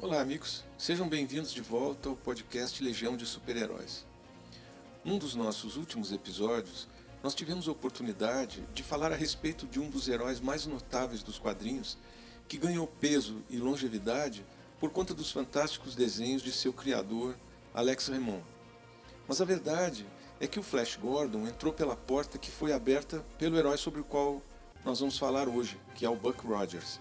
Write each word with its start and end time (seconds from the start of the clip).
Olá, 0.00 0.20
amigos. 0.20 0.64
Sejam 0.78 1.08
bem-vindos 1.08 1.52
de 1.52 1.60
volta 1.60 2.08
ao 2.08 2.14
podcast 2.14 2.80
Legião 2.84 3.16
de 3.16 3.26
Super-Heróis. 3.26 4.06
Num 5.04 5.18
dos 5.18 5.34
nossos 5.34 5.76
últimos 5.76 6.12
episódios, 6.12 6.86
nós 7.20 7.34
tivemos 7.34 7.66
a 7.66 7.72
oportunidade 7.72 8.62
de 8.72 8.84
falar 8.84 9.10
a 9.10 9.16
respeito 9.16 9.66
de 9.66 9.80
um 9.80 9.90
dos 9.90 10.08
heróis 10.08 10.38
mais 10.38 10.66
notáveis 10.66 11.24
dos 11.24 11.36
quadrinhos, 11.36 11.98
que 12.46 12.56
ganhou 12.56 12.86
peso 12.86 13.42
e 13.50 13.56
longevidade 13.56 14.46
por 14.78 14.90
conta 14.90 15.12
dos 15.12 15.32
fantásticos 15.32 15.96
desenhos 15.96 16.42
de 16.42 16.52
seu 16.52 16.72
criador, 16.72 17.36
Alex 17.74 18.06
Raymond. 18.06 18.44
Mas 19.26 19.40
a 19.40 19.44
verdade 19.44 20.06
é 20.38 20.46
que 20.46 20.60
o 20.60 20.62
Flash 20.62 20.94
Gordon 20.94 21.48
entrou 21.48 21.72
pela 21.72 21.96
porta 21.96 22.38
que 22.38 22.52
foi 22.52 22.72
aberta 22.72 23.26
pelo 23.36 23.58
herói 23.58 23.76
sobre 23.76 24.00
o 24.00 24.04
qual 24.04 24.40
nós 24.84 25.00
vamos 25.00 25.18
falar 25.18 25.48
hoje, 25.48 25.76
que 25.96 26.06
é 26.06 26.08
o 26.08 26.14
Buck 26.14 26.46
Rogers. 26.46 27.00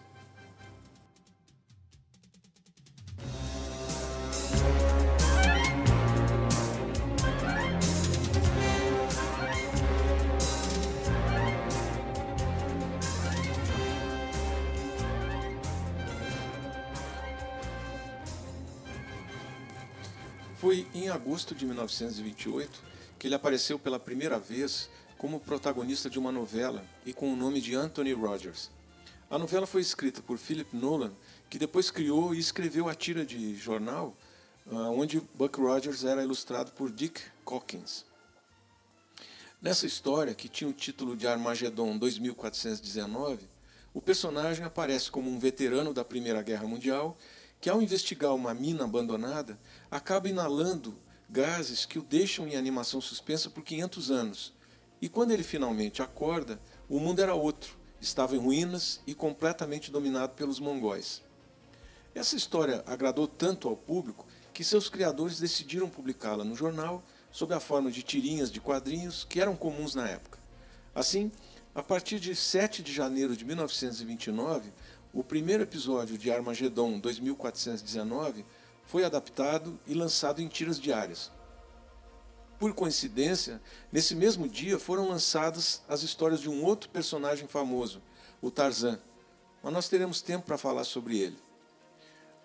Foi 20.57 20.87
em 20.91 21.07
agosto 21.07 21.53
de 21.53 21.67
1928 21.67 22.81
que 23.19 23.27
ele 23.27 23.35
apareceu 23.35 23.77
pela 23.77 23.99
primeira 23.99 24.39
vez 24.39 24.89
como 25.15 25.39
protagonista 25.39 26.09
de 26.09 26.17
uma 26.17 26.31
novela 26.31 26.83
e 27.05 27.13
com 27.13 27.31
o 27.31 27.35
nome 27.35 27.61
de 27.61 27.75
Anthony 27.75 28.11
Rogers. 28.13 28.71
A 29.29 29.37
novela 29.37 29.67
foi 29.67 29.81
escrita 29.81 30.19
por 30.19 30.39
Philip 30.39 30.75
Nolan, 30.75 31.11
que 31.47 31.59
depois 31.59 31.91
criou 31.91 32.33
e 32.33 32.39
escreveu 32.39 32.89
a 32.89 32.95
tira 32.95 33.23
de 33.23 33.55
jornal 33.55 34.15
ah, 34.71 34.89
onde 34.89 35.21
Buck 35.35 35.59
Rogers 35.59 36.03
era 36.03 36.23
ilustrado 36.23 36.71
por 36.71 36.91
Dick 36.91 37.21
Hawkins. 37.45 38.03
Nessa 39.61 39.85
história, 39.85 40.33
que 40.33 40.49
tinha 40.49 40.69
o 40.69 40.73
título 40.73 41.15
de 41.15 41.27
Armagedon 41.27 41.97
2419, 41.99 43.47
o 43.93 44.01
personagem 44.01 44.65
aparece 44.65 45.11
como 45.11 45.29
um 45.29 45.37
veterano 45.37 45.93
da 45.93 46.03
Primeira 46.03 46.41
Guerra 46.41 46.67
Mundial 46.67 47.15
que, 47.67 47.71
ao 47.71 47.81
investigar 47.81 48.33
uma 48.33 48.53
mina 48.53 48.85
abandonada, 48.85 49.59
acaba 49.91 50.29
inalando 50.29 50.95
gases 51.29 51.85
que 51.85 51.99
o 51.99 52.01
deixam 52.01 52.47
em 52.47 52.55
animação 52.55 53.01
suspensa 53.01 53.49
por 53.49 53.61
500 53.61 54.09
anos. 54.09 54.53
E 55.01 55.09
quando 55.09 55.31
ele 55.31 55.43
finalmente 55.43 56.01
acorda, 56.01 56.61
o 56.87 56.97
mundo 56.97 57.21
era 57.21 57.35
outro, 57.35 57.77
estava 57.99 58.37
em 58.37 58.39
ruínas 58.39 59.01
e 59.05 59.13
completamente 59.13 59.91
dominado 59.91 60.33
pelos 60.33 60.61
mongóis. 60.61 61.21
Essa 62.15 62.37
história 62.37 62.85
agradou 62.87 63.27
tanto 63.27 63.67
ao 63.67 63.75
público 63.75 64.25
que 64.53 64.63
seus 64.63 64.87
criadores 64.87 65.37
decidiram 65.37 65.89
publicá-la 65.89 66.45
no 66.45 66.55
jornal 66.55 67.03
sob 67.33 67.53
a 67.53 67.59
forma 67.59 67.91
de 67.91 68.01
tirinhas 68.01 68.49
de 68.49 68.61
quadrinhos 68.61 69.25
que 69.25 69.41
eram 69.41 69.57
comuns 69.57 69.93
na 69.93 70.07
época. 70.07 70.39
Assim, 70.95 71.29
a 71.75 71.83
partir 71.83 72.17
de 72.17 72.33
7 72.33 72.81
de 72.81 72.93
janeiro 72.93 73.35
de 73.35 73.43
1929, 73.43 74.71
o 75.13 75.23
primeiro 75.23 75.63
episódio 75.63 76.17
de 76.17 76.31
Armagedon 76.31 76.99
2419 76.99 78.45
foi 78.85 79.03
adaptado 79.03 79.79
e 79.85 79.93
lançado 79.93 80.41
em 80.41 80.47
tiras 80.47 80.79
diárias. 80.79 81.31
Por 82.59 82.73
coincidência, 82.73 83.61
nesse 83.91 84.15
mesmo 84.15 84.47
dia 84.47 84.79
foram 84.79 85.09
lançadas 85.09 85.81
as 85.87 86.01
histórias 86.01 86.39
de 86.41 86.49
um 86.49 86.63
outro 86.63 86.89
personagem 86.89 87.47
famoso, 87.47 88.01
o 88.41 88.49
Tarzan, 88.49 88.99
mas 89.61 89.73
nós 89.73 89.89
teremos 89.89 90.21
tempo 90.21 90.45
para 90.45 90.57
falar 90.57 90.83
sobre 90.83 91.19
ele. 91.19 91.37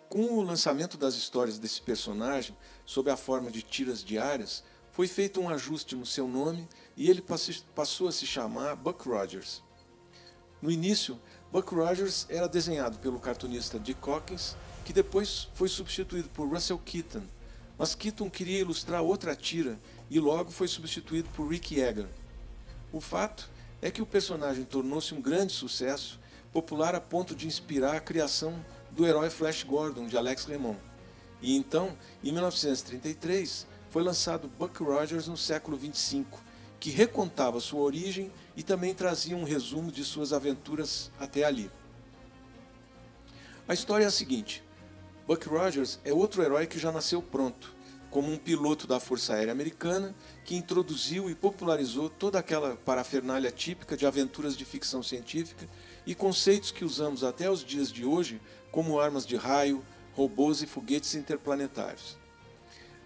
Com 0.09 0.25
o 0.25 0.43
lançamento 0.43 0.99
das 0.99 1.15
histórias 1.15 1.59
desse 1.59 1.81
personagem, 1.81 2.57
sob 2.85 3.11
a 3.11 3.17
forma 3.17 3.51
de 3.51 3.63
tiras 3.63 4.05
diárias, 4.05 4.63
foi 4.91 5.09
feito 5.09 5.41
um 5.41 5.49
ajuste 5.49 5.97
no 5.97 6.05
seu 6.05 6.29
nome 6.29 6.69
e 6.95 7.09
ele 7.09 7.25
passou 7.75 8.09
a 8.09 8.13
se 8.13 8.27
chamar 8.27 8.77
Buck 8.77 9.09
Rogers. 9.09 9.63
No 10.61 10.71
início, 10.71 11.19
Buck 11.53 11.75
Rogers 11.75 12.25
era 12.31 12.49
desenhado 12.49 12.97
pelo 12.97 13.21
cartunista 13.21 13.79
Dick 13.79 14.01
Hawkins, 14.09 14.57
que 14.87 14.93
depois 14.93 15.51
foi 15.53 15.69
substituído 15.69 16.31
por 16.31 16.49
Russell 16.49 16.79
Keaton, 16.79 17.21
mas 17.77 17.95
Keaton 17.95 18.31
queria 18.31 18.61
ilustrar 18.61 19.03
outra 19.03 19.37
tira 19.37 19.79
e 20.09 20.19
logo 20.19 20.51
foi 20.51 20.67
substituído 20.67 21.29
por 21.37 21.47
Rick 21.47 21.75
Yeager. 21.75 22.07
O 22.91 23.03
fato 23.03 23.51
é 23.83 23.91
que 23.91 24.01
o 24.01 24.07
personagem 24.07 24.65
tornou-se 24.65 25.13
um 25.13 25.21
grande 25.21 25.53
sucesso, 25.53 26.19
popular 26.55 26.95
a 26.95 27.01
ponto 27.03 27.35
de 27.35 27.47
inspirar 27.47 27.97
a 27.97 28.01
criação 28.01 28.55
do 28.91 29.07
herói 29.07 29.29
Flash 29.29 29.63
Gordon 29.63 30.07
de 30.07 30.17
Alex 30.17 30.47
Raymond. 30.47 30.79
E 31.43 31.55
então, 31.55 31.95
em 32.25 32.33
1933, 32.33 33.67
foi 33.91 34.03
lançado 34.03 34.49
Buck 34.59 34.83
Rogers 34.83 35.27
no 35.27 35.37
século 35.37 35.77
25, 35.77 36.43
que 36.83 36.91
recontava 36.91 37.61
sua 37.61 37.81
origem 37.81 38.33
e 38.57 38.63
também 38.65 38.93
trazia 38.93 39.37
um 39.37 39.45
resumo 39.45 39.93
de 39.93 40.03
suas 40.03 40.33
aventuras 40.33 41.13
até 41.17 41.45
ali. 41.45 41.71
A 43.69 43.73
história 43.73 44.03
é 44.03 44.09
a 44.09 44.11
seguinte: 44.11 44.65
Buck 45.25 45.49
Rogers 45.49 46.01
é 46.05 46.13
outro 46.13 46.43
herói 46.43 46.67
que 46.67 46.81
já 46.81 46.91
nasceu 46.91 47.23
pronto, 47.23 47.73
como 48.11 48.33
um 48.33 48.37
piloto 48.37 48.89
da 48.89 48.99
Força 48.99 49.35
Aérea 49.35 49.53
Americana 49.53 50.13
que 50.45 50.57
introduziu 50.57 51.31
e 51.31 51.37
popularizou 51.37 52.11
toda 52.11 52.41
aquela 52.41 52.75
parafernália 52.75 53.53
típica 53.53 53.97
de 53.97 54.05
aventuras 54.05 54.57
de 54.57 54.65
ficção 54.65 55.05
científica 55.05 55.69
e 56.05 56.17
conceitos 56.17 56.73
que 56.73 56.85
usamos 56.85 57.23
até 57.23 57.49
os 57.49 57.65
dias 57.65 57.93
de 57.93 58.05
hoje, 58.05 58.41
como 58.73 58.99
armas 58.99 59.25
de 59.25 59.37
raio, 59.37 59.85
robôs 60.15 60.63
e 60.63 60.67
foguetes 60.67 61.15
interplanetários. 61.15 62.19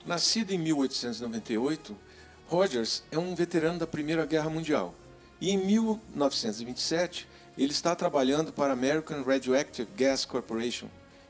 Nascido 0.06 0.52
em 0.52 0.58
1898, 0.58 2.05
Rogers 2.48 3.02
é 3.10 3.18
um 3.18 3.34
veterano 3.34 3.80
da 3.80 3.88
Primeira 3.88 4.24
Guerra 4.24 4.48
Mundial 4.48 4.94
e 5.40 5.50
em 5.50 5.58
1927 5.58 7.28
ele 7.58 7.72
está 7.72 7.92
trabalhando 7.96 8.52
para 8.52 8.70
a 8.70 8.72
American 8.72 9.24
Radioactive 9.24 9.88
Gas 9.96 10.24
Corporation, 10.24 10.86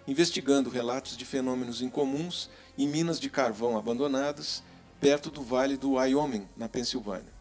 investigando 0.06 0.68
relatos 0.68 1.16
de 1.16 1.24
fenômenos 1.24 1.80
incomuns 1.80 2.50
em 2.76 2.86
minas 2.86 3.18
de 3.18 3.30
carvão 3.30 3.78
abandonadas 3.78 4.62
perto 5.00 5.30
do 5.30 5.42
Vale 5.42 5.78
do 5.78 5.92
Wyoming, 5.92 6.46
na 6.54 6.68
Pensilvânia. 6.68 7.34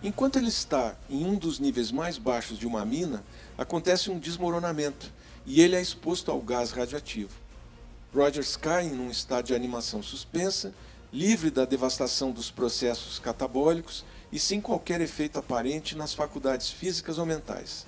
Enquanto 0.00 0.36
ele 0.36 0.48
está 0.48 0.94
em 1.10 1.24
um 1.24 1.34
dos 1.34 1.58
níveis 1.58 1.90
mais 1.90 2.18
baixos 2.18 2.56
de 2.56 2.68
uma 2.68 2.84
mina, 2.84 3.24
acontece 3.58 4.12
um 4.12 4.18
desmoronamento 4.18 5.12
e 5.44 5.60
ele 5.60 5.74
é 5.74 5.80
exposto 5.80 6.30
ao 6.30 6.40
gás 6.40 6.70
radioativo. 6.70 7.36
Rogers 8.14 8.56
cai 8.56 8.86
em 8.86 9.00
um 9.00 9.10
estado 9.10 9.46
de 9.46 9.54
animação 9.54 10.02
suspensa, 10.02 10.72
livre 11.12 11.50
da 11.50 11.64
devastação 11.64 12.30
dos 12.30 12.50
processos 12.50 13.18
catabólicos 13.18 14.04
e 14.32 14.38
sem 14.38 14.60
qualquer 14.60 15.00
efeito 15.00 15.38
aparente 15.38 15.96
nas 15.96 16.12
faculdades 16.12 16.70
físicas 16.70 17.18
ou 17.18 17.26
mentais. 17.26 17.86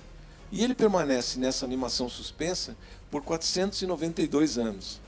E 0.51 0.63
ele 0.63 0.73
permanece 0.73 1.37
nessa 1.37 1.65
animação 1.65 2.09
suspensa 2.09 2.75
por 3.11 3.21
492 3.21 4.57
anos. 4.57 4.99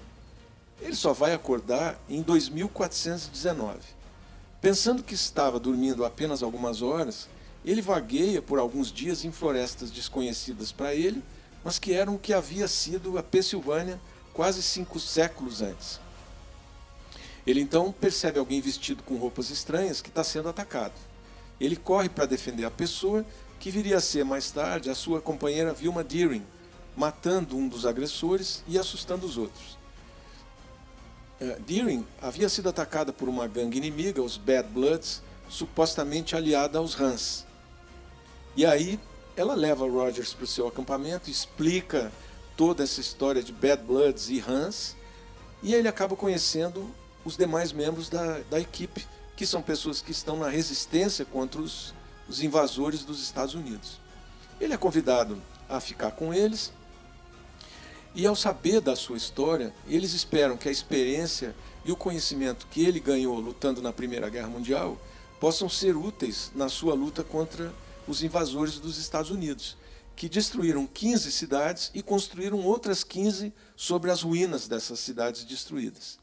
Ele 0.81 0.95
só 0.95 1.13
vai 1.13 1.33
acordar 1.33 1.99
em 2.09 2.21
2419. 2.21 3.79
Pensando 4.59 5.03
que 5.03 5.15
estava 5.15 5.59
dormindo 5.59 6.05
apenas 6.05 6.43
algumas 6.43 6.81
horas, 6.81 7.27
ele 7.63 7.81
vagueia 7.81 8.41
por 8.41 8.59
alguns 8.59 8.91
dias 8.91 9.23
em 9.23 9.31
florestas 9.31 9.91
desconhecidas 9.91 10.71
para 10.71 10.93
ele, 10.93 11.23
mas 11.63 11.79
que 11.79 11.93
eram 11.93 12.15
o 12.15 12.19
que 12.19 12.33
havia 12.33 12.67
sido 12.67 13.17
a 13.17 13.23
Pensilvânia 13.23 13.99
quase 14.33 14.61
cinco 14.61 14.99
séculos 14.99 15.61
antes. 15.61 15.99
Ele 17.45 17.61
então 17.61 17.91
percebe 17.91 18.39
alguém 18.39 18.61
vestido 18.61 19.03
com 19.03 19.15
roupas 19.15 19.49
estranhas 19.49 20.01
que 20.01 20.09
está 20.09 20.23
sendo 20.23 20.49
atacado. 20.49 20.93
Ele 21.59 21.75
corre 21.75 22.09
para 22.09 22.25
defender 22.25 22.65
a 22.65 22.71
pessoa, 22.71 23.25
que 23.59 23.71
viria 23.71 23.97
a 23.97 24.01
ser 24.01 24.23
mais 24.23 24.49
tarde 24.51 24.89
a 24.89 24.95
sua 24.95 25.21
companheira 25.21 25.73
Vilma 25.73 26.03
Deering, 26.03 26.45
matando 26.95 27.55
um 27.55 27.67
dos 27.67 27.85
agressores 27.85 28.63
e 28.67 28.77
assustando 28.77 29.25
os 29.25 29.37
outros. 29.37 29.77
Uh, 31.39 31.59
Deering 31.61 32.05
havia 32.21 32.49
sido 32.49 32.69
atacada 32.69 33.11
por 33.13 33.29
uma 33.29 33.47
gangue 33.47 33.77
inimiga, 33.77 34.21
os 34.21 34.37
Bad 34.37 34.69
Bloods, 34.69 35.21
supostamente 35.49 36.35
aliada 36.35 36.77
aos 36.77 36.99
Hans. 36.99 37.45
E 38.55 38.65
aí 38.65 38.99
ela 39.35 39.55
leva 39.55 39.89
Rogers 39.89 40.33
para 40.33 40.43
o 40.43 40.47
seu 40.47 40.67
acampamento, 40.67 41.29
explica 41.29 42.11
toda 42.57 42.83
essa 42.83 42.99
história 42.99 43.41
de 43.41 43.51
Bad 43.51 43.83
Bloods 43.83 44.29
e 44.29 44.39
Hans, 44.39 44.95
e 45.63 45.73
ele 45.73 45.87
acaba 45.87 46.15
conhecendo 46.15 46.89
os 47.23 47.37
demais 47.37 47.71
membros 47.71 48.09
da, 48.09 48.39
da 48.49 48.59
equipe, 48.59 49.05
que 49.35 49.45
são 49.45 49.61
pessoas 49.61 50.01
que 50.01 50.11
estão 50.11 50.37
na 50.37 50.49
resistência 50.49 51.25
contra 51.25 51.61
os, 51.61 51.93
os 52.27 52.41
invasores 52.41 53.03
dos 53.03 53.21
Estados 53.21 53.55
Unidos. 53.55 53.99
Ele 54.59 54.73
é 54.73 54.77
convidado 54.77 55.41
a 55.67 55.79
ficar 55.79 56.11
com 56.11 56.33
eles, 56.33 56.71
e 58.13 58.27
ao 58.27 58.35
saber 58.35 58.81
da 58.81 58.95
sua 58.95 59.15
história, 59.15 59.73
eles 59.87 60.13
esperam 60.13 60.57
que 60.57 60.67
a 60.67 60.71
experiência 60.71 61.55
e 61.85 61.91
o 61.91 61.95
conhecimento 61.95 62.67
que 62.69 62.85
ele 62.85 62.99
ganhou 62.99 63.39
lutando 63.39 63.81
na 63.81 63.93
Primeira 63.93 64.29
Guerra 64.29 64.49
Mundial 64.49 64.99
possam 65.39 65.69
ser 65.69 65.95
úteis 65.95 66.51
na 66.53 66.67
sua 66.67 66.93
luta 66.93 67.23
contra 67.23 67.73
os 68.07 68.21
invasores 68.21 68.79
dos 68.79 68.97
Estados 68.97 69.31
Unidos, 69.31 69.77
que 70.15 70.27
destruíram 70.27 70.85
15 70.85 71.31
cidades 71.31 71.89
e 71.93 72.01
construíram 72.03 72.59
outras 72.59 73.03
15 73.03 73.53
sobre 73.75 74.11
as 74.11 74.21
ruínas 74.21 74.67
dessas 74.67 74.99
cidades 74.99 75.45
destruídas. 75.45 76.20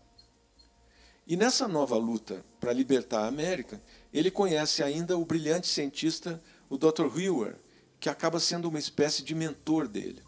E 1.28 1.36
nessa 1.36 1.68
nova 1.68 1.94
luta 1.98 2.42
para 2.58 2.72
libertar 2.72 3.20
a 3.20 3.28
América, 3.28 3.82
ele 4.14 4.30
conhece 4.30 4.82
ainda 4.82 5.18
o 5.18 5.26
brilhante 5.26 5.66
cientista, 5.66 6.42
o 6.70 6.78
Dr. 6.78 7.04
Wheeler, 7.14 7.56
que 8.00 8.08
acaba 8.08 8.40
sendo 8.40 8.66
uma 8.66 8.78
espécie 8.78 9.22
de 9.22 9.34
mentor 9.34 9.86
dele. 9.86 10.22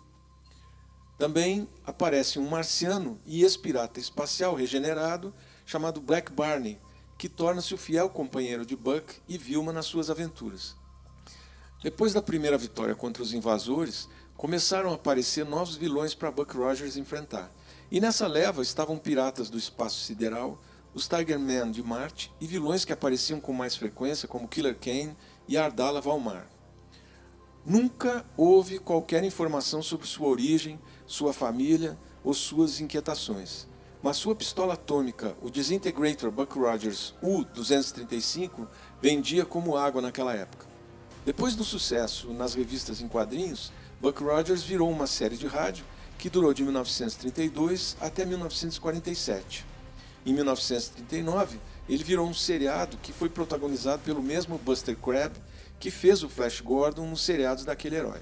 Também 1.18 1.66
aparece 1.86 2.38
um 2.38 2.46
marciano 2.46 3.18
e 3.24 3.42
ex-pirata 3.42 3.98
espacial 3.98 4.54
regenerado 4.54 5.34
chamado 5.64 6.02
Black 6.02 6.30
Barney, 6.30 6.78
que 7.16 7.30
torna-se 7.30 7.72
o 7.72 7.78
fiel 7.78 8.10
companheiro 8.10 8.66
de 8.66 8.76
Buck 8.76 9.22
e 9.26 9.38
Vilma 9.38 9.72
nas 9.72 9.86
suas 9.86 10.10
aventuras. 10.10 10.76
Depois 11.82 12.12
da 12.12 12.20
primeira 12.20 12.58
vitória 12.58 12.94
contra 12.94 13.22
os 13.22 13.32
invasores, 13.32 14.06
começaram 14.36 14.90
a 14.90 14.96
aparecer 14.96 15.46
novos 15.46 15.76
vilões 15.76 16.14
para 16.14 16.30
Buck 16.30 16.54
Rogers 16.54 16.98
enfrentar. 16.98 17.50
E 17.90 18.02
nessa 18.02 18.26
leva 18.26 18.60
estavam 18.60 18.98
piratas 18.98 19.48
do 19.48 19.56
espaço 19.56 20.04
sideral, 20.04 20.60
os 20.94 21.08
Tiger 21.08 21.38
Man 21.38 21.70
de 21.70 21.82
Marte 21.82 22.32
e 22.40 22.46
vilões 22.46 22.84
que 22.84 22.92
apareciam 22.92 23.40
com 23.40 23.52
mais 23.52 23.76
frequência, 23.76 24.28
como 24.28 24.48
Killer 24.48 24.76
Kane 24.76 25.16
e 25.46 25.56
Ardala 25.56 26.00
Valmar. 26.00 26.46
Nunca 27.64 28.24
houve 28.36 28.78
qualquer 28.78 29.22
informação 29.22 29.82
sobre 29.82 30.06
sua 30.06 30.28
origem, 30.28 30.80
sua 31.06 31.32
família 31.32 31.98
ou 32.24 32.32
suas 32.32 32.80
inquietações. 32.80 33.68
Mas 34.02 34.16
sua 34.16 34.34
pistola 34.34 34.74
atômica, 34.74 35.36
o 35.42 35.50
Disintegrator 35.50 36.30
Buck 36.30 36.58
Rogers 36.58 37.14
U-235, 37.22 38.66
vendia 39.00 39.44
como 39.44 39.76
água 39.76 40.00
naquela 40.00 40.34
época. 40.34 40.66
Depois 41.24 41.54
do 41.54 41.64
sucesso 41.64 42.32
nas 42.32 42.54
revistas 42.54 43.02
em 43.02 43.08
quadrinhos, 43.08 43.70
Buck 44.00 44.22
Rogers 44.22 44.62
virou 44.62 44.90
uma 44.90 45.06
série 45.06 45.36
de 45.36 45.46
rádio 45.46 45.84
que 46.16 46.30
durou 46.30 46.54
de 46.54 46.62
1932 46.62 47.96
até 48.00 48.24
1947. 48.24 49.69
Em 50.24 50.34
1939, 50.34 51.58
ele 51.88 52.04
virou 52.04 52.28
um 52.28 52.34
seriado 52.34 52.98
que 52.98 53.12
foi 53.12 53.28
protagonizado 53.28 54.02
pelo 54.02 54.22
mesmo 54.22 54.58
Buster 54.58 54.96
Crabbe 54.96 55.40
que 55.78 55.90
fez 55.90 56.22
o 56.22 56.28
Flash 56.28 56.60
Gordon 56.60 57.06
nos 57.06 57.22
seriados 57.22 57.64
daquele 57.64 57.96
herói. 57.96 58.20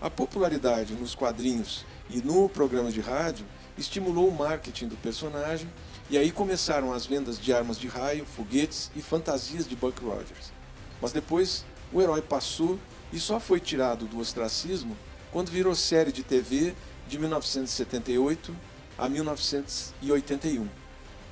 A 0.00 0.10
popularidade 0.10 0.92
nos 0.94 1.14
quadrinhos 1.14 1.86
e 2.10 2.20
no 2.20 2.48
programa 2.48 2.90
de 2.90 3.00
rádio 3.00 3.46
estimulou 3.78 4.28
o 4.28 4.36
marketing 4.36 4.88
do 4.88 4.96
personagem 4.96 5.68
e 6.10 6.18
aí 6.18 6.32
começaram 6.32 6.92
as 6.92 7.06
vendas 7.06 7.38
de 7.38 7.52
armas 7.52 7.78
de 7.78 7.86
raio, 7.86 8.26
foguetes 8.26 8.90
e 8.94 9.00
fantasias 9.00 9.68
de 9.68 9.76
Buck 9.76 10.04
Rogers. 10.04 10.52
Mas 11.00 11.12
depois 11.12 11.64
o 11.92 12.02
herói 12.02 12.20
passou 12.20 12.78
e 13.12 13.20
só 13.20 13.38
foi 13.38 13.60
tirado 13.60 14.04
do 14.06 14.18
ostracismo 14.18 14.96
quando 15.32 15.50
virou 15.50 15.74
série 15.74 16.12
de 16.12 16.24
TV 16.24 16.74
de 17.08 17.18
1978 17.18 18.54
a 18.98 19.08
1981. 19.08 20.83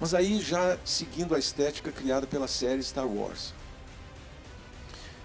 Mas 0.02 0.14
aí 0.14 0.40
já 0.40 0.76
seguindo 0.84 1.32
a 1.32 1.38
estética 1.38 1.93
criada 1.93 2.26
pela 2.26 2.49
série 2.49 2.82
Star 2.82 3.06
Wars. 3.06 3.54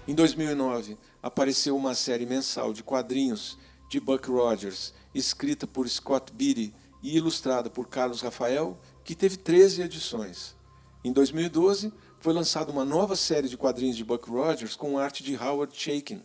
Em 0.06 0.14
2009, 0.14 0.96
apareceu 1.20 1.76
uma 1.76 1.96
série 1.96 2.24
mensal 2.24 2.72
de 2.72 2.84
quadrinhos 2.84 3.58
de 3.90 3.98
Buck 3.98 4.30
Rogers, 4.30 4.94
escrita 5.12 5.66
por 5.66 5.88
Scott 5.88 6.32
Beatty 6.32 6.72
e 7.02 7.16
ilustrada 7.16 7.68
por 7.68 7.88
Carlos 7.88 8.20
Rafael, 8.20 8.78
que 9.02 9.16
teve 9.16 9.36
13 9.36 9.82
edições. 9.82 10.54
Em 11.02 11.12
2012, 11.12 11.92
foi 12.20 12.32
lançada 12.32 12.70
uma 12.70 12.84
nova 12.84 13.16
série 13.16 13.48
de 13.48 13.56
quadrinhos 13.56 13.96
de 13.96 14.04
Buck 14.04 14.30
Rogers 14.30 14.76
com 14.76 14.96
arte 14.96 15.24
de 15.24 15.34
Howard 15.34 15.76
Chaykin. 15.76 16.22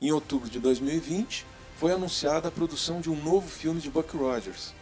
Em 0.00 0.12
outubro 0.12 0.48
de 0.48 0.60
2020, 0.60 1.44
foi 1.76 1.90
anunciada 1.90 2.46
a 2.46 2.52
produção 2.52 3.00
de 3.00 3.10
um 3.10 3.20
novo 3.20 3.48
filme 3.48 3.80
de 3.80 3.90
Buck 3.90 4.16
Rogers. 4.16 4.72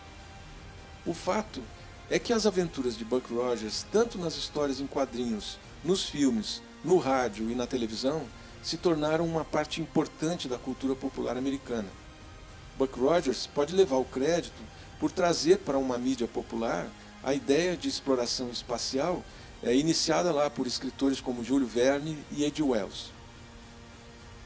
O 1.07 1.15
fato 1.15 1.63
é 2.11 2.19
que 2.19 2.33
as 2.33 2.47
aventuras 2.47 2.97
de 2.97 3.05
Buck 3.05 3.33
Rogers, 3.33 3.87
tanto 3.91 4.19
nas 4.19 4.37
histórias 4.37 4.81
em 4.81 4.87
quadrinhos, 4.87 5.59
nos 5.85 6.05
filmes, 6.05 6.63
no 6.85 6.99
rádio 6.99 7.51
e 7.51 7.55
na 7.55 7.67
televisão, 7.67 8.27
se 8.63 8.77
tornaram 8.77 9.25
uma 9.27 9.45
parte 9.45 9.81
importante 9.81 10.49
da 10.49 10.59
cultura 10.59 10.95
popular 10.95 11.37
americana. 11.37 11.89
Buck 12.79 12.99
Rogers 12.99 13.47
pode 13.47 13.75
levar 13.75 13.97
o 13.97 14.05
crédito 14.05 14.63
por 14.99 15.11
trazer 15.11 15.59
para 15.59 15.79
uma 15.79 15.99
mídia 15.99 16.29
popular 16.29 16.89
a 17.23 17.35
ideia 17.35 17.77
de 17.77 17.89
exploração 17.89 18.51
espacial 18.51 19.23
é, 19.63 19.75
iniciada 19.75 20.33
lá 20.33 20.51
por 20.51 20.67
escritores 20.67 21.21
como 21.21 21.45
Júlio 21.45 21.67
Verne 21.67 22.19
e 22.33 22.45
Ed 22.45 22.63
Wells. 22.63 23.11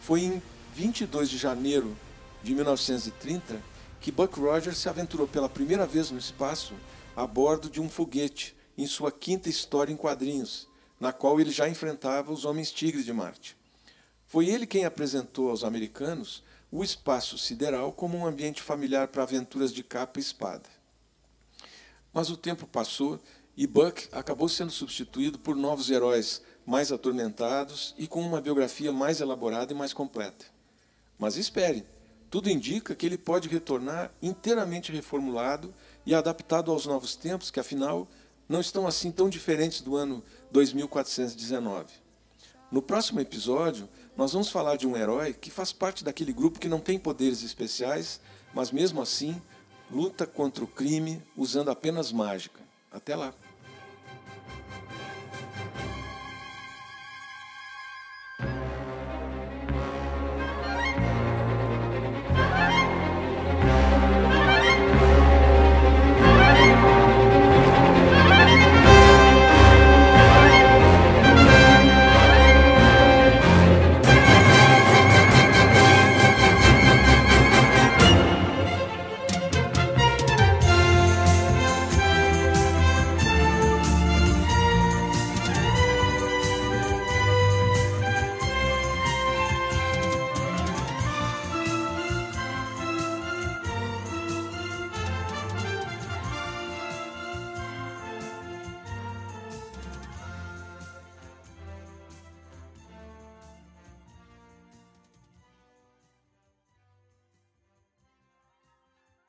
Foi 0.00 0.20
em 0.22 0.42
22 0.74 1.30
de 1.30 1.38
janeiro 1.38 1.96
de 2.42 2.54
1930 2.54 3.60
que 4.00 4.12
Buck 4.12 4.38
Rogers 4.38 4.78
se 4.78 4.88
aventurou 4.88 5.26
pela 5.26 5.48
primeira 5.48 5.86
vez 5.86 6.10
no 6.10 6.18
espaço 6.18 6.74
a 7.16 7.26
bordo 7.26 7.70
de 7.70 7.80
um 7.80 7.88
foguete 7.88 8.54
em 8.76 8.86
sua 8.86 9.10
quinta 9.10 9.48
história 9.48 9.90
em 9.90 9.96
quadrinhos, 9.96 10.68
na 11.00 11.14
qual 11.14 11.40
ele 11.40 11.50
já 11.50 11.66
enfrentava 11.66 12.30
os 12.30 12.44
Homens 12.44 12.70
Tigres 12.70 13.06
de 13.06 13.12
Marte. 13.12 13.56
Foi 14.26 14.48
ele 14.48 14.66
quem 14.66 14.84
apresentou 14.84 15.48
aos 15.48 15.64
americanos 15.64 16.44
o 16.70 16.84
espaço 16.84 17.38
sideral 17.38 17.90
como 17.90 18.18
um 18.18 18.26
ambiente 18.26 18.60
familiar 18.60 19.08
para 19.08 19.22
aventuras 19.22 19.72
de 19.72 19.82
capa 19.82 20.18
e 20.18 20.22
espada. 20.22 20.68
Mas 22.12 22.28
o 22.28 22.36
tempo 22.36 22.66
passou 22.66 23.18
e 23.56 23.66
Buck 23.66 24.08
acabou 24.12 24.48
sendo 24.48 24.70
substituído 24.70 25.38
por 25.38 25.56
novos 25.56 25.88
heróis 25.88 26.42
mais 26.66 26.92
atormentados 26.92 27.94
e 27.96 28.06
com 28.06 28.20
uma 28.20 28.40
biografia 28.40 28.92
mais 28.92 29.20
elaborada 29.20 29.72
e 29.72 29.76
mais 29.76 29.94
completa. 29.94 30.44
Mas 31.18 31.36
espere, 31.36 31.86
tudo 32.28 32.50
indica 32.50 32.94
que 32.94 33.06
ele 33.06 33.16
pode 33.16 33.48
retornar 33.48 34.12
inteiramente 34.20 34.92
reformulado 34.92 35.72
e 36.06 36.14
adaptado 36.14 36.70
aos 36.70 36.86
novos 36.86 37.16
tempos, 37.16 37.50
que 37.50 37.60
afinal 37.60 38.08
não 38.48 38.60
estão 38.60 38.86
assim 38.86 39.10
tão 39.10 39.28
diferentes 39.28 39.80
do 39.80 39.96
ano 39.96 40.22
2419. 40.52 41.92
No 42.70 42.80
próximo 42.80 43.20
episódio, 43.20 43.88
nós 44.16 44.32
vamos 44.32 44.48
falar 44.48 44.76
de 44.76 44.86
um 44.86 44.96
herói 44.96 45.34
que 45.34 45.50
faz 45.50 45.72
parte 45.72 46.02
daquele 46.02 46.32
grupo 46.32 46.58
que 46.58 46.68
não 46.68 46.80
tem 46.80 46.98
poderes 46.98 47.42
especiais, 47.42 48.20
mas 48.54 48.70
mesmo 48.70 49.02
assim 49.02 49.40
luta 49.90 50.26
contra 50.26 50.64
o 50.64 50.68
crime 50.68 51.22
usando 51.36 51.70
apenas 51.70 52.10
mágica. 52.12 52.60
Até 52.90 53.14
lá! 53.14 53.34